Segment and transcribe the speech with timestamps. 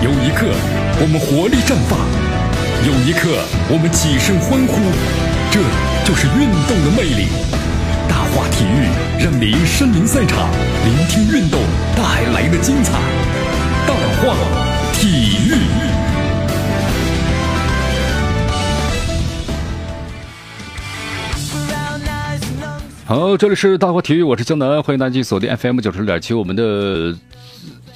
[0.00, 0.46] 有一刻
[1.00, 1.98] 我们活力绽放，
[2.86, 4.78] 有一刻我们起身欢呼，
[5.50, 5.58] 这
[6.06, 7.26] 就是运动的魅力。
[8.08, 8.86] 大话体育
[9.18, 10.48] 让您身临赛场，
[10.84, 11.60] 聆听运动
[11.96, 12.92] 带来的精彩。
[13.88, 14.36] 大话
[14.92, 15.54] 体育。
[23.04, 27.16] 好，这里是大话体育，我是江南，欢迎大家锁定 FM 九十六点七，我们的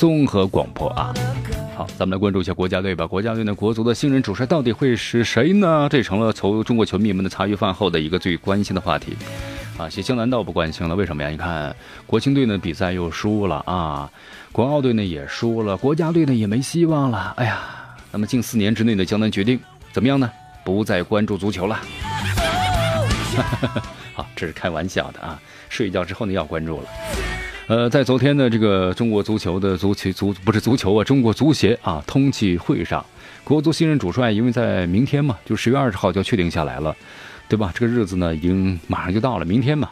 [0.00, 1.12] 综合广播啊。
[1.76, 3.06] 好，咱们来关注一下国家队吧。
[3.06, 5.86] 国家队呢，国足的新人主帅到底会是谁呢？
[5.90, 9.14] 这成了从中国球迷们的茶余饭后的一个最关心的话题
[9.76, 9.90] 啊。
[9.90, 11.28] 谢江南倒不关心了，为什么呀？
[11.28, 11.76] 你看，
[12.06, 14.10] 国青队呢比赛又输了啊，
[14.52, 17.34] 国奥队呢也输了，国家队呢也没希望了。
[17.36, 17.60] 哎呀，
[18.10, 19.60] 那么近四年之内呢，江南决定
[19.92, 20.30] 怎么样呢？
[20.64, 21.78] 不再关注足球了。
[24.16, 25.38] 好，这是开玩笑的啊！
[25.68, 26.88] 睡觉之后呢，要关注了。
[27.70, 33.06] 呃，在昨天的这个中国足球的足球足不是足球啊，中国足协啊通气会上，
[33.44, 36.92] 国足新任主帅因为在明天嘛，就十月二十号就确定下来了，
[37.48, 37.72] 对吧？
[37.72, 39.88] 这个日子呢，已经马上就到了，明天嘛。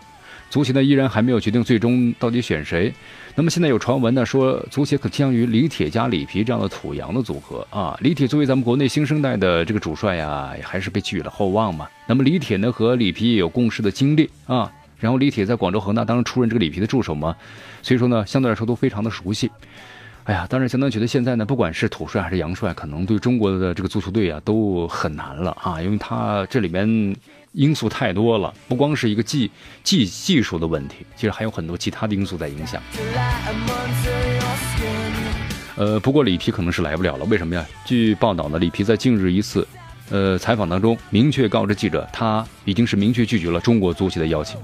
[0.51, 2.93] 足协呢依然还没有决定最终到底选谁。
[3.37, 7.97] 那么现在有传闻呢，说足协可倾向于李铁加里皮这样的土洋的组合啊。
[8.03, 11.87] 李铁作为咱们国内新生代的这个主帅呀，还是被寄予了厚望嘛。
[12.09, 14.69] 那么李铁呢和里皮也有共事的经历啊。
[14.99, 17.37] 然后李铁在广州恒大当时出任这个里皮的助手嘛，
[17.83, 19.51] 所以说呢，相对来说都非常的熟悉。
[20.25, 27.17] 哎呀，当然相当觉得现在呢，不管是土帅还是洋帅，可能对中国的这个足球队啊都很难了啊，因为他这里面。
[27.53, 29.51] 因素太多了，不光是一个技
[29.83, 32.81] 技技术的问题，其实还有很多其他的因素在影响。
[35.75, 37.67] 呃，不过里皮可能是来不了了，为什么呀？
[37.87, 39.67] 据报道呢，里皮在近日一次，
[40.11, 44.59] 呃，采访当中明确告知记者，他已经是明确拒绝了中国足协的邀请。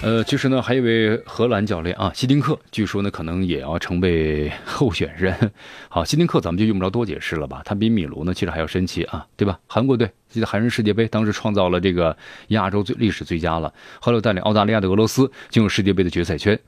[0.00, 5.52] 呃，其实呢，还有一位荷兰教练啊，希丁克，据说呢，可能也要成为候选人。
[5.88, 7.62] 好，希丁克咱们就用不着多解释了吧？
[7.64, 9.60] 他比米卢呢，其实还要神奇啊，对吧？
[9.68, 12.16] 韩国队记得韩日世界杯当时创造了这个
[12.48, 16.58] 亚洲最历史最佳了，后来带领澳大利亚的俄罗斯进入世界杯的决赛圈。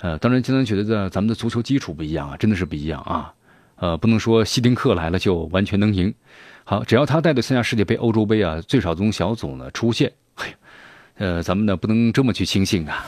[0.00, 3.32] 呃，当然，今天觉得咱们的足球基础不一样啊，真的是不一样啊。
[3.82, 6.14] 呃，不能说希丁克来了就完全能赢。
[6.62, 10.12] 好，只要他带队参加世界杯、欧洲杯啊，最少从小组呢出线。
[11.16, 13.04] 呃，咱们呢不能这么去轻信啊。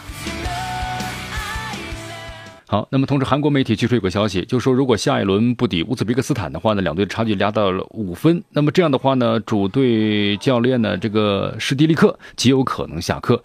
[2.66, 8.42] 好，那么同时，韩国媒体据说有个消息，就说如果下一轮不敌乌兹别克斯坦的话呢，两队的差距拉到了五分。
[8.50, 13.44] 那么这样的话呢，主队教练呢这个施蒂利克极有可能下课。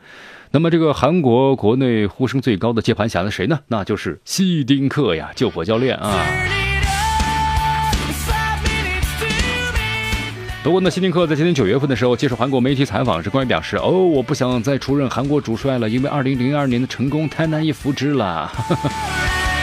[0.50, 3.60] 那么这个韩国国内呼声最高的接盘侠是谁呢？
[3.68, 6.26] 那就是希丁克呀，救火教练啊。
[10.62, 18.52] 德国的，希丁克在今年九月份的时候接受韩国媒体采访时，官员表示：“哦，我不想再出任韩国主帅了，因为二零零二年的成功太难以复制了。”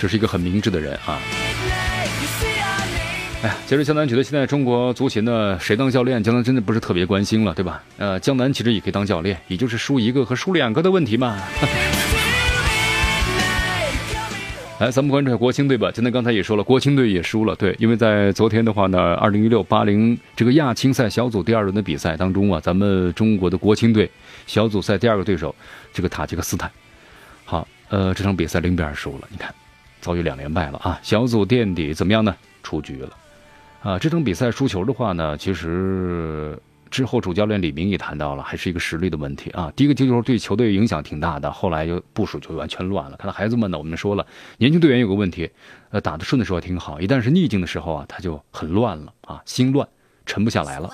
[0.00, 1.18] 这是一个很明智的人啊！
[3.42, 7.82] 哎呀，其实江南觉得现在中国足协呢，谁当教练，江南真的不是特别关心了，对吧？
[7.98, 11.36] 呃，江南其实也可以当教练，也就是输一个和输两个的问题嘛。
[14.78, 15.90] 来，咱们关注一下国青队吧。
[15.92, 17.52] 今天刚才也说了，国青队也输了。
[17.56, 24.08] 对，因为在昨天的话呢，二零一六八零这个亚青赛小组第二轮的比赛当中啊，咱们中国的国青队
[24.46, 25.52] 小组赛第二个对手
[25.92, 26.70] 这个塔吉克斯坦，
[27.44, 29.26] 好，呃，这场比赛零比二输了。
[29.32, 29.52] 你看，
[30.00, 31.00] 遭遇两连败了啊！
[31.02, 32.32] 小组垫底怎么样呢？
[32.62, 33.10] 出局了。
[33.82, 36.56] 啊，这场比赛输球的话呢，其实。
[36.90, 39.72] 之后，主教练李明也谈到了，还是一个实力的问题啊。
[39.76, 43.16] 第一个就是对球队影响挺大的，后来就部署就完全乱了。
[43.16, 44.26] 看到孩子们呢，我们说了，
[44.58, 45.50] 年轻队员有个问题，
[45.90, 49.86] 呃，打得顺的时候挺好，一旦是逆境的时候啊，他就很乱了啊，心乱，
[50.26, 50.90] 沉不下来了。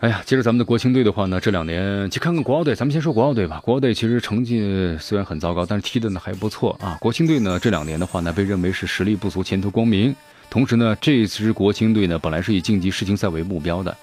[0.00, 2.74] 哎呀，接着咱们的国青队的话呢，这两年去看看国奥队。
[2.74, 3.60] 咱们先说国奥队吧。
[3.62, 6.96] 国奥队其实成绩虽然很糟糕，但是踢的呢还不错啊。
[6.98, 10.16] 国青队呢这两年的话呢，被认为是实力不足，前途光明。
[10.48, 13.94] 同时呢，这支国青队呢本来是以晋级世青赛为目标的，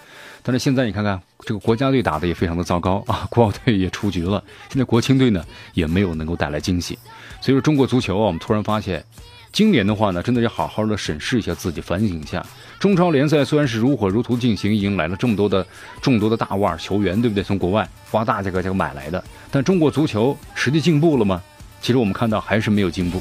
[0.43, 4.43] 但是现在你看看这个国家队打的也非常的糟糕啊， 国奥队也出局了。
[4.69, 6.95] 现在国青队呢也没有能够带来惊喜，
[7.41, 9.03] 所以说中国足球啊，我们突然发现。
[9.51, 12.45] 今年的话呢，真的要好好的审视一下自己，反省一下。
[12.79, 15.65] 中超联赛虽然是如火如荼进行，迎来了这么多的
[16.01, 17.43] 众多的大腕球员，对不对？
[17.43, 21.41] 从国外花大价格价买来的，但中国足球实际进步了吗？
[21.81, 23.19] 其实我们看到还是没有进步。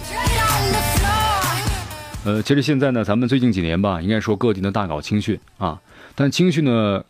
[2.24, 5.80] 呃，其实现在呢，咱们最近几年吧，应该说各地的大搞青训啊，
[6.14, 7.04] 但青训呢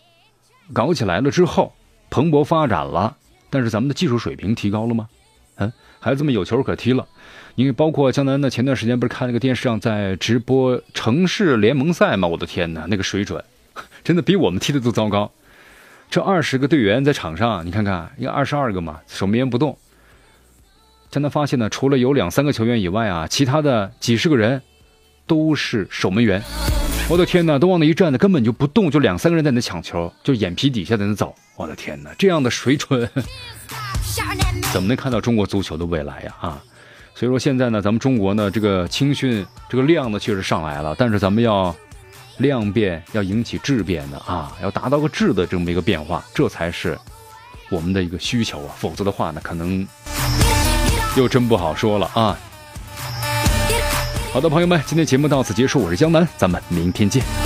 [0.73, 1.73] 搞起来了之后，
[2.11, 3.17] 蓬勃发展了，
[3.49, 5.09] 但是咱们的技术水平提高了吗？
[5.57, 7.07] 嗯，孩子们有球可踢了。
[7.55, 12.29] 因为包括江南呢，前段时间不是看那个电视上在直播城市联盟赛吗？
[12.29, 13.43] 我的天哪，那个水准，
[14.05, 15.33] 真的比我们踢的都糟糕。
[16.11, 19.77] 这二十个队员在场上，你看看，应该二十二个嘛，守门员不动。
[21.11, 24.61] 江南发现呢，除了有两三个球员以外啊，其他的几十个人
[25.27, 26.43] 都是守门员。
[27.09, 31.35] 我的天哪，都往那一站的，根本就不动，就两三个人在那抢球，就眼皮底下在那走。
[31.57, 33.09] 我的天哪，这样的水准，
[34.73, 36.35] 怎么能看到中国足球的未来呀？
[36.41, 36.63] 啊，
[37.15, 41.75] 所以说现在呢，咱们中国呢，这个青训这个量呢确实上来了，但是咱们要
[42.39, 46.99] 量变，要引起质变的啊，要达到个质的这么一个变化，这才是
[47.71, 49.87] 我们的一个需求啊，否则的话呢，可能
[51.17, 52.37] 又真不好说了啊。
[54.33, 57.46] 好的，朋友们，今天节目到此结束，我是江南，咱们明天见。